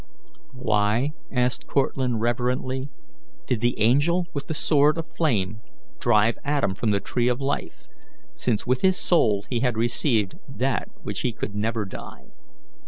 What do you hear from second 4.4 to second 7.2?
the sword of flame drive Adam from the